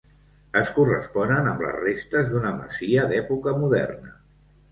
[0.61, 4.17] Es corresponen amb les restes d'una masia d'època moderna.